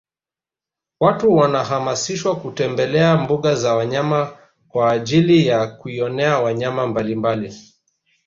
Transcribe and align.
Watu 0.99 1.35
wanahamasishwa 1.35 2.35
kutembelea 2.35 3.17
mbuga 3.17 3.55
za 3.55 3.75
wanyama 3.75 4.37
kwaajili 4.67 5.47
ya 5.47 5.67
kujionea 5.67 6.39
wanyama 6.39 6.87
mbalimbali 6.87 7.53